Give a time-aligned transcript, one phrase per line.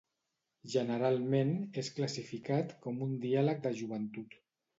[0.75, 1.51] Generalment
[1.81, 4.37] és classificat com un diàleg de joventut.